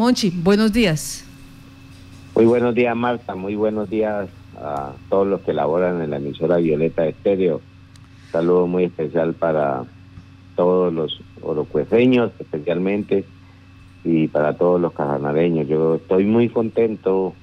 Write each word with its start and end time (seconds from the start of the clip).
Monchi, 0.00 0.30
buenos 0.30 0.72
días. 0.72 1.26
Muy 2.34 2.46
buenos 2.46 2.74
días, 2.74 2.96
Marta. 2.96 3.34
Muy 3.34 3.54
buenos 3.54 3.90
días 3.90 4.30
a 4.58 4.92
todos 5.10 5.26
los 5.26 5.42
que 5.42 5.52
laboran 5.52 6.00
en 6.00 6.08
la 6.08 6.16
emisora 6.16 6.56
Violeta 6.56 7.06
Estéreo. 7.06 7.60
saludo 8.32 8.66
muy 8.66 8.84
especial 8.84 9.34
para 9.34 9.84
todos 10.56 10.90
los 10.90 11.20
orocueseños, 11.42 12.32
especialmente, 12.40 13.26
y 14.02 14.28
para 14.28 14.56
todos 14.56 14.80
los 14.80 14.94
casanareños. 14.94 15.68
Yo 15.68 15.96
estoy 15.96 16.24
muy 16.24 16.48
contento 16.48 17.34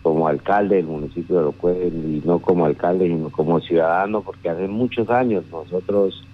como 0.00 0.28
alcalde 0.28 0.76
del 0.76 0.86
municipio 0.86 1.34
de 1.34 1.40
Orocue, 1.42 1.88
y 1.88 2.22
no 2.24 2.38
como 2.38 2.66
alcalde, 2.66 3.08
sino 3.08 3.28
como 3.30 3.58
ciudadano, 3.58 4.22
porque 4.22 4.50
hace 4.50 4.68
muchos 4.68 5.10
años 5.10 5.42
nosotros 5.50 6.24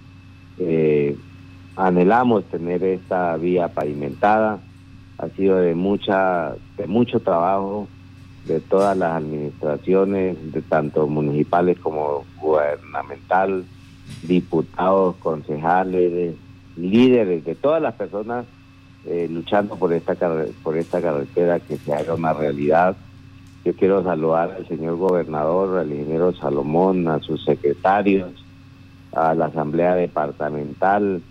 eh, 0.59 1.17
anhelamos 1.75 2.43
tener 2.51 2.83
esta 2.83 3.35
vía 3.37 3.69
pavimentada. 3.69 4.59
Ha 5.17 5.29
sido 5.29 5.57
de 5.57 5.75
mucha, 5.75 6.55
de 6.77 6.87
mucho 6.87 7.19
trabajo 7.19 7.87
de 8.45 8.59
todas 8.59 8.95
las 8.97 9.15
administraciones, 9.15 10.51
de 10.51 10.61
tanto 10.61 11.07
municipales 11.07 11.79
como 11.79 12.25
gubernamental, 12.39 13.65
diputados, 14.23 15.15
concejales, 15.17 16.35
líderes, 16.75 17.43
de 17.43 17.55
todas 17.55 17.81
las 17.81 17.95
personas 17.95 18.45
eh, 19.05 19.27
luchando 19.29 19.75
por 19.75 19.93
esta 19.93 20.15
por 20.63 20.77
esta 20.77 21.01
carretera 21.01 21.59
que 21.59 21.77
se 21.77 21.93
haga 21.93 22.13
una 22.15 22.33
realidad. 22.33 22.95
Yo 23.63 23.75
quiero 23.75 24.03
saludar 24.03 24.51
al 24.51 24.67
señor 24.67 24.97
gobernador, 24.97 25.79
al 25.79 25.91
ingeniero 25.91 26.33
Salomón, 26.33 27.07
a 27.07 27.19
sus 27.19 27.43
secretarios, 27.45 28.31
a 29.11 29.33
la 29.33 29.45
asamblea 29.45 29.95
departamental, 29.95 31.21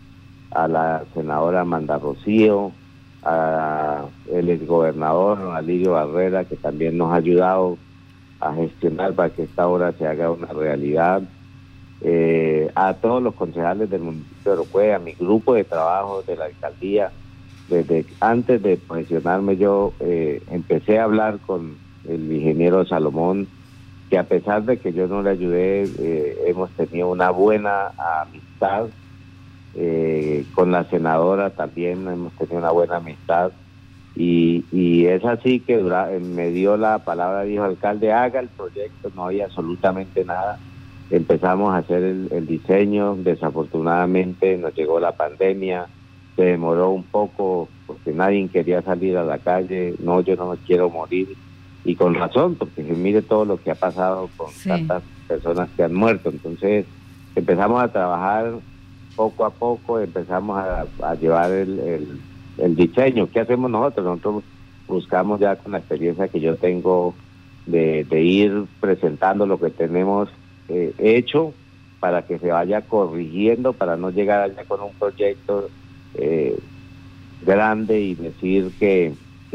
a 0.51 0.69
la 0.69 1.05
senadora 1.15 1.61
Amanda 1.61 1.99
Rocío, 1.99 2.73
a 3.25 4.05
el 4.31 4.51
exgobernador 4.51 5.39
Alirio 5.55 5.93
Barrera, 5.93 6.45
que 6.45 6.57
también 6.57 6.99
nos 6.99 7.13
ha 7.13 7.17
ayudado 7.17 7.79
a 8.41 8.55
gestionar 8.55 9.15
para 9.15 9.31
que 9.31 9.45
esta 9.45 9.67
obra 9.67 9.93
se 9.93 10.07
haga 10.07 10.31
una 10.31 10.49
realidad. 10.49 11.23
Eh, 12.01 12.71
a 12.75 12.95
todos 12.95 13.23
los 13.23 13.35
concejales 13.35 13.89
del 13.89 14.03
municipio 14.03 14.37
de 14.45 14.51
Orocue, 14.51 14.95
a 14.95 14.99
mi 14.99 15.13
grupo 15.13 15.55
de 15.55 15.65
trabajo 15.65 16.23
de 16.23 16.37
la 16.37 16.47
alcaldía, 16.47 17.13
desde 17.69 18.05
antes 18.21 18.63
de 18.63 18.77
posicionarme 18.77 19.57
yo 19.57 19.95
eh, 20.01 20.43
empecé 20.51 20.99
a 20.99 21.05
hablar 21.05 21.39
con 21.47 21.77
el 22.07 22.31
ingeniero 22.31 22.85
Salomón, 22.85 23.49
que 24.11 24.19
a 24.19 24.25
pesar 24.25 24.65
de 24.65 24.77
que 24.77 24.93
yo 24.93 25.07
no 25.07 25.23
le 25.23 25.31
ayudé, 25.31 25.85
eh, 25.99 26.39
hemos 26.47 26.71
tenido 26.73 27.09
una 27.09 27.31
buena 27.31 27.93
amistad 28.23 28.89
eh, 29.77 30.45
con 30.55 30.71
la 30.71 30.85
senadora 30.85 31.51
también 31.51 32.07
hemos 32.07 32.33
tenido 32.35 32.59
una 32.59 32.71
buena 32.71 32.97
amistad. 32.97 33.53
Y, 34.17 34.65
y 34.71 35.07
es 35.07 35.25
así 35.25 35.59
que 35.59 35.77
me 35.77 36.51
dio 36.51 36.77
la 36.77 37.01
palabra, 37.01 37.43
dijo 37.43 37.65
alcalde, 37.65 38.13
haga 38.13 38.41
el 38.41 38.49
proyecto, 38.49 39.11
no 39.17 39.27
había 39.27 39.47
absolutamente 39.47 40.25
nada. 40.25 40.59
Empezamos 41.11 41.75
a 41.75 41.79
hacer 41.79 42.03
el, 42.03 42.47
diseño, 42.47 43.17
desafortunadamente 43.17 44.57
nos 44.57 44.75
llegó 44.75 45.01
la 45.01 45.13
pandemia, 45.13 45.87
se 46.37 46.43
demoró 46.43 46.91
un 46.91 47.03
poco 47.03 47.69
porque 47.87 48.13
nadie 48.13 48.49
quería 48.49 48.83
salir 48.83 49.17
a 49.17 49.25
la 49.25 49.39
calle, 49.39 49.95
no, 49.99 50.21
yo 50.21 50.37
no 50.37 50.51
me 50.51 50.57
quiero 50.59 50.89
morir. 50.91 51.35
Y 51.85 51.97
con 51.97 52.15
razón, 52.15 52.55
porque 52.55 52.85
se 52.85 52.93
mire 52.95 53.21
todo 53.21 53.45
lo 53.45 53.61
que 53.61 53.73
ha 53.73 53.75
pasado 53.75 54.31
con 54.37 54.51
tantas 54.65 55.03
personas 55.29 55.69
que 55.77 55.83
han 55.83 55.93
muerto. 55.93 56.31
Entonces 56.31 56.87
empezamos 57.35 57.83
a 57.83 57.89
trabajar 57.89 58.55
poco 59.17 59.45
a 59.45 59.51
poco 59.51 60.01
empezamos 60.01 60.59
a, 60.59 61.15
llevar 61.15 61.51
el, 61.51 62.21
el, 62.59 62.77
diseño. 62.77 63.29
¿Qué 63.31 63.41
hacemos 63.41 63.71
nosotros? 63.71 64.05
Nosotros 64.05 64.45
buscamos 64.87 65.41
ya 65.41 65.57
con 65.57 65.73
la 65.73 65.79
experiencia 65.79 66.29
que 66.29 66.41
yo 66.41 66.57
tengo 66.57 67.15
de, 67.67 68.07
ir 68.21 68.67
presentando 68.81 69.47
lo 69.47 69.59
que 69.59 69.71
tenemos 69.71 70.29
eh, 70.69 70.93
hecho 70.99 71.55
para 72.01 72.23
que 72.23 72.39
se 72.39 72.51
vaya 72.51 72.83
corrigiendo, 72.83 73.73
para 73.73 73.97
no 73.97 74.11
llegar 74.11 74.43
allá 74.43 74.65
con 74.65 74.83
un 74.83 74.93
proyecto 74.93 75.69
eh, 76.15 76.59
grande 77.45 78.01
y 78.01 78.15
decir 78.15 78.73
que 78.79 79.15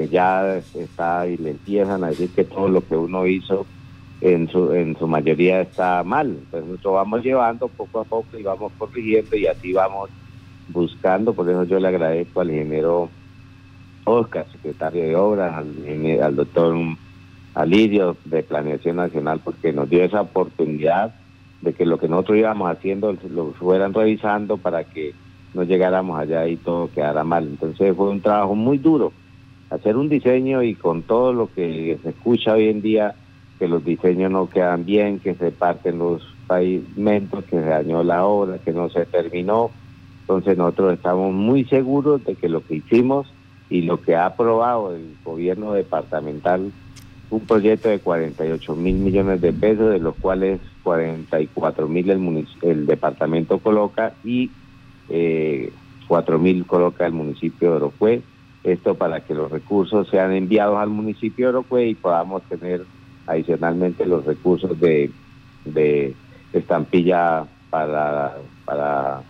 ya 0.10 0.58
está 0.76 1.28
y 1.28 1.36
le 1.36 1.52
empiezan 1.52 2.04
a 2.04 2.08
decir 2.08 2.30
que 2.30 2.46
todo 2.46 2.70
lo 2.70 2.80
que 2.82 2.96
uno 2.96 3.28
hizo 3.28 3.66
en 4.22 4.50
su, 4.50 4.74
en 4.74 4.98
su 4.98 5.08
mayoría 5.08 5.62
está 5.62 6.04
mal. 6.04 6.28
Entonces 6.28 6.70
nosotros 6.70 6.94
vamos 6.96 7.24
llevando 7.24 7.68
poco 7.68 8.02
a 8.02 8.04
poco 8.04 8.38
y 8.38 8.44
vamos 8.44 8.72
corrigiendo 8.78 9.36
y 9.36 9.48
así 9.48 9.74
vamos 9.74 10.10
buscando. 10.70 11.34
Por 11.34 11.50
eso 11.50 11.64
yo 11.64 11.80
le 11.80 11.88
agradezco 11.88 12.42
al 12.42 12.50
ingeniero 12.52 13.10
Oscar, 14.06 14.46
secretario 14.52 15.04
de 15.04 15.16
Obras, 15.16 15.54
al, 15.56 16.22
al 16.22 16.36
doctor 16.36 16.76
Alirio 17.54 18.18
de 18.26 18.44
Planeación 18.44 18.98
Nacional, 18.98 19.40
porque 19.44 19.72
nos 19.72 19.90
dio 19.90 20.04
esa 20.04 20.22
oportunidad 20.22 21.16
de 21.62 21.74
que 21.74 21.86
lo 21.86 21.98
que 21.98 22.08
nosotros 22.08 22.38
íbamos 22.38 22.70
haciendo 22.70 23.16
lo 23.30 23.52
fueran 23.52 23.94
revisando 23.94 24.58
para 24.58 24.84
que 24.86 25.14
no 25.54 25.64
llegáramos 25.64 26.20
allá 26.20 26.48
y 26.48 26.58
todo 26.58 26.90
quedara 26.92 27.24
mal. 27.24 27.48
Entonces 27.48 27.96
fue 27.96 28.10
un 28.10 28.22
trabajo 28.22 28.56
muy 28.56 28.78
duro, 28.78 29.12
hacer 29.70 29.98
un 29.98 30.10
diseño 30.10 30.64
y 30.64 30.76
con 30.76 31.04
todo 31.04 31.34
lo 31.34 31.52
que 31.54 31.98
se 32.02 32.10
escucha 32.10 32.54
hoy 32.54 32.70
en 32.70 32.82
día 32.82 33.16
que 33.60 33.68
los 33.68 33.84
diseños 33.84 34.32
no 34.32 34.50
quedan 34.50 34.86
bien, 34.86 35.20
que 35.20 35.36
se 35.36 35.52
parten 35.52 36.00
los 36.00 36.24
pavimentos, 36.48 37.44
que 37.44 37.58
se 37.58 37.66
dañó 37.66 38.04
la 38.04 38.26
obra, 38.26 38.58
que 38.58 38.72
no 38.72 38.90
se 38.90 39.06
terminó. 39.06 39.70
Entonces 40.22 40.58
nosotros 40.58 40.94
estamos 40.94 41.34
muy 41.34 41.66
seguros 41.66 42.24
de 42.24 42.36
que 42.36 42.48
lo 42.48 42.66
que 42.66 42.76
hicimos 42.76 43.28
y 43.70 43.82
lo 43.82 44.02
que 44.02 44.16
ha 44.16 44.28
aprobado 44.28 44.96
el 44.96 45.16
gobierno 45.24 45.74
departamental, 45.74 46.72
un 47.30 47.40
proyecto 47.42 47.90
de 47.90 48.00
48 48.00 48.76
mil 48.76 48.96
millones 48.96 49.42
de 49.42 49.54
pesos, 49.54 49.92
de 49.92 50.00
los 50.00 50.16
cuales 50.16 50.60
44 50.84 51.88
mil 51.88 52.10
el, 52.10 52.48
el 52.62 52.86
departamento 52.86 53.60
coloca 53.60 54.14
y 54.24 54.50
eh, 55.10 55.72
4 56.08 56.40
mil 56.40 56.66
coloca 56.66 57.06
el 57.06 57.14
municipio 57.14 57.72
de 57.72 57.76
Orocue. 57.76 58.22
Esto 58.64 58.96
para 58.96 59.22
que 59.22 59.36
los 59.36 59.52
recursos 59.52 60.08
sean 60.10 60.34
enviados 60.34 60.78
al 60.78 60.90
municipio 60.90 61.48
de 61.48 61.50
Orocue 61.50 61.88
y 61.88 61.96
podamos 61.96 62.42
tener 62.44 62.84
adicionalmente 63.30 64.06
los 64.06 64.26
recursos 64.26 64.80
de, 64.80 65.12
de 65.66 66.16
estampilla 66.52 67.46
para, 67.70 68.38
para, 68.66 69.22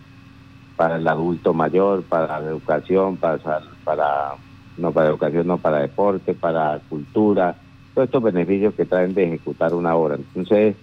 para 0.75 0.95
el 0.95 1.07
adulto 1.07 1.53
mayor, 1.53 2.03
para 2.03 2.39
la 2.39 2.49
educación, 2.49 3.17
para, 3.17 3.37
para 3.83 4.35
no 4.77 4.91
para 4.91 5.09
educación, 5.09 5.45
no 5.45 5.57
para 5.57 5.79
deporte, 5.79 6.33
para 6.33 6.79
cultura, 6.89 7.55
todos 7.93 8.07
estos 8.07 8.23
beneficios 8.23 8.73
que 8.73 8.85
traen 8.85 9.13
de 9.13 9.25
ejecutar 9.25 9.73
una 9.73 9.95
obra. 9.95 10.15
Entonces, 10.15 10.75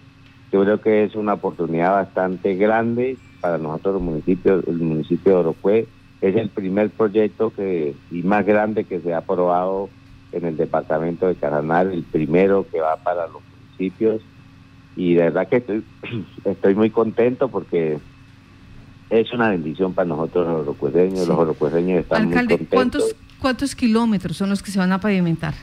yo 0.52 0.62
creo 0.62 0.80
que 0.80 1.04
es 1.04 1.14
una 1.14 1.34
oportunidad 1.34 1.92
bastante 1.92 2.54
grande 2.56 3.16
para 3.40 3.58
nosotros 3.58 3.94
los 3.94 4.02
municipios, 4.02 4.64
el 4.66 4.78
municipio 4.78 5.32
de 5.32 5.38
Orocue. 5.38 5.86
Es 6.20 6.36
el 6.36 6.50
primer 6.50 6.90
proyecto 6.90 7.50
que 7.50 7.94
y 8.10 8.22
más 8.22 8.44
grande 8.44 8.84
que 8.84 9.00
se 9.00 9.14
ha 9.14 9.18
aprobado 9.18 9.88
en 10.32 10.44
el 10.44 10.56
departamento 10.56 11.26
de 11.26 11.34
Caraná, 11.34 11.82
el 11.82 12.02
primero 12.02 12.66
que 12.70 12.80
va 12.80 12.96
para 12.96 13.26
los 13.26 13.42
municipios. 13.42 14.22
Y 14.96 15.14
de 15.14 15.24
verdad 15.24 15.48
que 15.48 15.56
estoy, 15.56 15.84
estoy 16.44 16.74
muy 16.74 16.90
contento 16.90 17.48
porque 17.48 17.98
es 19.10 19.32
una 19.32 19.50
bendición 19.50 19.92
para 19.94 20.08
nosotros 20.08 20.46
los 20.46 20.62
orocueseños. 20.62 21.28
Los 21.28 21.38
orocueseños 21.38 22.00
están 22.00 22.26
muy 22.26 22.34
contentos. 22.34 22.68
¿cuántos, 22.70 23.16
¿cuántos 23.40 23.74
kilómetros 23.74 24.36
son 24.36 24.50
los 24.50 24.62
que 24.62 24.70
se 24.70 24.78
van 24.78 24.92
a 24.92 25.00
pavimentar? 25.00 25.54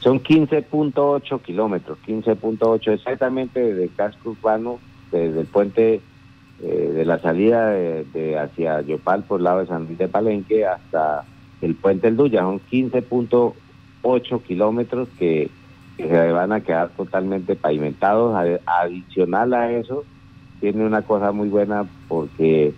Son 0.00 0.22
15.8 0.22 1.42
kilómetros, 1.42 1.98
15.8 2.06 2.92
exactamente 2.92 3.60
desde 3.60 3.84
el 3.84 3.94
casco 3.94 4.30
urbano, 4.30 4.78
desde 5.12 5.40
el 5.40 5.46
puente 5.46 6.00
eh, 6.62 6.92
de 6.94 7.04
la 7.04 7.18
salida 7.18 7.70
de, 7.70 8.38
hacia 8.38 8.80
Yopal 8.80 9.24
por 9.24 9.40
el 9.40 9.44
lado 9.44 9.60
de 9.60 9.66
San 9.66 9.86
Luis 9.86 9.98
de 9.98 10.08
Palenque 10.08 10.64
hasta 10.64 11.24
el 11.60 11.74
puente 11.74 12.08
El 12.08 12.16
Duya, 12.16 12.40
son 12.40 12.60
15.8 12.70 13.52
8 14.02 14.42
kilómetros 14.42 15.08
que, 15.18 15.50
se 15.96 16.32
van 16.32 16.52
a 16.52 16.60
quedar 16.60 16.88
totalmente 16.90 17.56
pavimentados. 17.56 18.34
Adicional 18.64 19.52
a 19.52 19.70
eso, 19.70 20.04
tiene 20.60 20.86
una 20.86 21.02
cosa 21.02 21.32
muy 21.32 21.48
buena 21.48 21.86
porque 22.08 22.72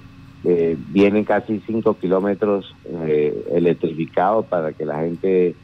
eh, 0.44 0.76
vienen 0.88 1.24
casi 1.24 1.60
5 1.60 1.98
kilómetros 1.98 2.74
eh, 2.84 3.46
electrificados 3.52 4.46
para 4.46 4.72
que 4.72 4.84
la 4.84 4.98
gente 5.00 5.54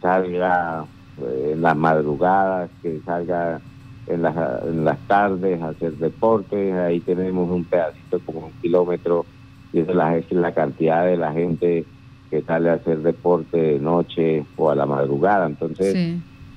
salga 0.00 0.86
eh, 1.20 1.50
en 1.52 1.62
las 1.62 1.76
madrugadas, 1.76 2.70
que 2.82 3.00
salga 3.04 3.60
en 4.06 4.22
las, 4.22 4.64
en 4.64 4.84
las 4.84 4.98
tardes 5.06 5.60
a 5.60 5.68
hacer 5.68 5.92
deporte. 5.92 6.72
Ahí 6.72 7.00
tenemos 7.00 7.50
un 7.50 7.64
pedacito 7.64 8.20
como 8.20 8.46
un 8.46 8.52
kilómetro 8.62 9.26
y 9.72 9.80
esa 9.80 9.92
la, 9.92 10.16
es 10.16 10.30
la 10.32 10.52
cantidad 10.52 11.04
de 11.04 11.16
la 11.16 11.32
gente 11.32 11.84
que 12.32 12.40
sale 12.40 12.70
a 12.70 12.74
hacer 12.74 13.02
deporte 13.02 13.58
de 13.58 13.78
noche 13.78 14.46
o 14.56 14.70
a 14.70 14.74
la 14.74 14.86
madrugada. 14.86 15.44
Entonces, 15.44 15.94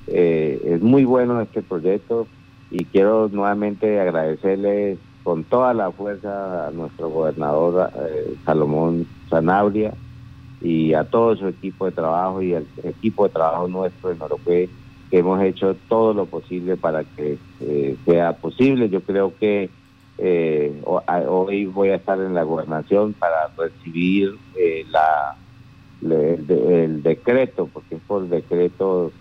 eh, 0.08 0.62
es 0.64 0.82
muy 0.82 1.04
bueno 1.04 1.42
este 1.42 1.62
proyecto 1.62 2.28
y 2.72 2.86
quiero 2.86 3.28
nuevamente 3.28 4.00
agradecerle 4.00 4.98
con 5.24 5.44
toda 5.44 5.74
la 5.74 5.92
fuerza 5.92 6.68
a 6.68 6.72
nuestro 6.72 7.10
gobernador 7.10 7.92
eh, 7.94 8.36
Salomón 8.46 9.06
Zanabria 9.30 9.94
y 10.62 10.94
a 10.94 11.04
todo 11.04 11.36
su 11.36 11.46
equipo 11.50 11.88
de 11.88 11.92
trabajo 11.92 12.42
y 12.42 12.54
al 12.54 12.66
equipo 12.82 13.26
de 13.26 13.34
trabajo 13.34 13.68
nuestro 13.68 14.12
en 14.12 14.20
Norocue, 14.20 14.70
que 15.12 15.18
hemos 15.18 15.44
hecho 15.44 15.76
todo 15.90 16.14
lo 16.14 16.26
posible 16.26 16.78
para 16.78 17.04
que 17.04 17.38
eh, 17.60 17.98
sea 18.06 18.32
posible. 18.32 18.88
Yo 18.88 19.02
creo 19.02 19.34
que 19.38 19.70
eh, 20.20 20.82
hoy 20.86 21.66
voy 21.66 21.90
a 21.90 21.96
estar 21.96 22.18
en 22.22 22.34
la 22.34 22.44
gobernación 22.44 23.12
para 23.12 23.50
recibir 23.58 24.38
eh, 24.58 24.86
la, 24.90 25.36
el 26.02 27.04
decreto, 27.04 27.70
porque 27.72 27.96
es 27.96 28.02
por 28.08 28.28
decreto 28.28 29.12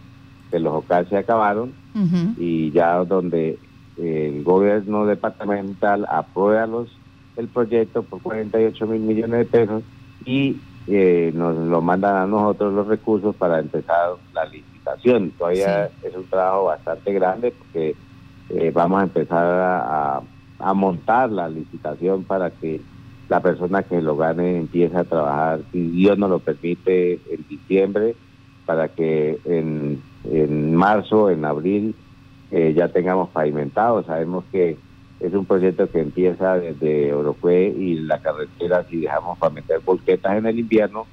que 0.50 0.58
los 0.58 0.72
OCAL 0.72 1.08
se 1.08 1.16
acabaron 1.16 1.72
y 2.36 2.70
ya 2.72 2.96
donde 3.04 3.58
el 3.96 4.42
gobierno 4.42 5.06
departamental 5.06 6.06
aprueba 6.08 6.66
los, 6.66 6.88
el 7.36 7.48
proyecto 7.48 8.02
por 8.02 8.20
48 8.20 8.86
mil 8.86 9.00
millones 9.00 9.38
de 9.38 9.44
pesos 9.44 9.82
y 10.24 10.56
eh, 10.86 11.32
nos 11.34 11.56
lo 11.56 11.80
mandan 11.80 12.16
a 12.16 12.26
nosotros 12.26 12.72
los 12.74 12.86
recursos 12.86 13.34
para 13.36 13.58
empezar 13.60 14.10
la 14.34 14.44
licitación. 14.46 15.30
Todavía 15.30 15.86
es 16.02 16.14
un 16.14 16.24
trabajo 16.24 16.64
bastante 16.64 17.12
grande 17.12 17.52
porque 17.52 17.94
eh, 18.50 18.70
vamos 18.74 19.00
a 19.00 19.04
empezar 19.04 19.46
a, 19.46 20.20
a, 20.58 20.74
montar 20.74 21.30
la 21.30 21.48
licitación 21.48 22.24
para 22.24 22.50
que 22.50 22.80
la 23.28 23.40
persona 23.40 23.82
que 23.82 24.00
lo 24.00 24.16
gane 24.16 24.58
empiece 24.58 24.96
a 24.96 25.04
trabajar, 25.04 25.60
si 25.72 25.88
Dios 25.88 26.18
nos 26.18 26.30
lo 26.30 26.38
permite, 26.38 27.14
en 27.30 27.44
diciembre, 27.48 28.14
para 28.66 28.88
que 28.88 29.38
en, 29.44 30.02
en 30.30 30.74
marzo, 30.74 31.30
en 31.30 31.44
abril, 31.44 31.94
eh, 32.50 32.72
ya 32.76 32.88
tengamos 32.88 33.30
pavimentado. 33.30 34.02
Sabemos 34.04 34.44
que 34.52 34.76
es 35.20 35.32
un 35.32 35.44
proyecto 35.44 35.88
que 35.90 36.00
empieza 36.00 36.58
desde 36.58 37.12
Orocue 37.12 37.74
y 37.76 37.94
la 37.94 38.20
carretera, 38.20 38.84
si 38.88 39.00
dejamos 39.00 39.38
para 39.38 39.54
meter 39.54 39.80
volquetas 39.80 40.36
en 40.36 40.46
el 40.46 40.58
invierno, 40.58 41.06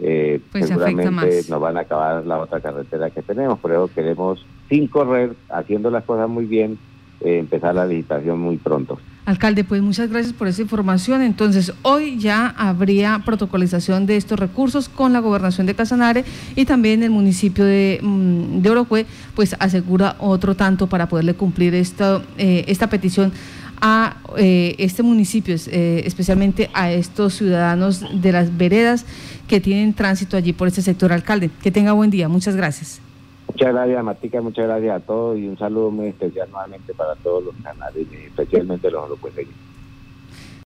eh, 0.00 0.40
pues 0.52 0.68
seguramente 0.68 1.42
nos 1.48 1.60
van 1.60 1.76
a 1.76 1.80
acabar 1.80 2.24
la 2.24 2.38
otra 2.38 2.60
carretera 2.60 3.10
que 3.10 3.22
tenemos. 3.22 3.58
Por 3.58 3.72
eso 3.72 3.90
queremos, 3.92 4.44
sin 4.68 4.86
correr, 4.86 5.34
haciendo 5.48 5.90
las 5.90 6.04
cosas 6.04 6.28
muy 6.28 6.44
bien, 6.44 6.78
eh, 7.20 7.38
empezar 7.38 7.74
la 7.74 7.86
licitación 7.86 8.40
muy 8.40 8.56
pronto. 8.56 8.98
Alcalde, 9.28 9.62
pues 9.62 9.82
muchas 9.82 10.08
gracias 10.08 10.32
por 10.32 10.48
esa 10.48 10.62
información. 10.62 11.20
Entonces, 11.20 11.74
hoy 11.82 12.18
ya 12.18 12.54
habría 12.56 13.20
protocolización 13.26 14.06
de 14.06 14.16
estos 14.16 14.38
recursos 14.38 14.88
con 14.88 15.12
la 15.12 15.18
gobernación 15.18 15.66
de 15.66 15.74
Casanare 15.74 16.24
y 16.56 16.64
también 16.64 17.02
el 17.02 17.10
municipio 17.10 17.64
de, 17.66 18.00
mm, 18.02 18.62
de 18.62 18.70
Orocue, 18.70 19.04
pues 19.34 19.54
asegura 19.58 20.16
otro 20.18 20.54
tanto 20.54 20.86
para 20.86 21.10
poderle 21.10 21.34
cumplir 21.34 21.74
esta, 21.74 22.22
eh, 22.38 22.64
esta 22.68 22.88
petición 22.88 23.32
a 23.80 24.16
eh, 24.36 24.74
este 24.78 25.02
municipio, 25.02 25.54
eh, 25.66 26.02
especialmente 26.06 26.70
a 26.72 26.90
estos 26.90 27.34
ciudadanos 27.34 28.04
de 28.22 28.32
las 28.32 28.56
veredas 28.56 29.04
que 29.46 29.60
tienen 29.60 29.92
tránsito 29.92 30.36
allí 30.36 30.52
por 30.52 30.68
este 30.68 30.82
sector, 30.82 31.12
alcalde. 31.12 31.50
Que 31.62 31.70
tenga 31.70 31.92
buen 31.92 32.10
día. 32.10 32.28
Muchas 32.28 32.56
gracias. 32.56 33.00
Muchas 33.48 33.72
gracias, 33.72 34.04
Matica, 34.04 34.42
muchas 34.42 34.66
gracias 34.66 34.96
a 34.96 35.04
todos 35.04 35.38
y 35.38 35.48
un 35.48 35.56
saludo 35.56 35.90
muy 35.90 36.08
especial 36.08 36.50
nuevamente 36.50 36.94
para 36.94 37.16
todos 37.16 37.42
los 37.44 37.56
canales, 37.62 38.06
especialmente 38.12 38.90
los 38.90 39.02
europeos. 39.04 39.56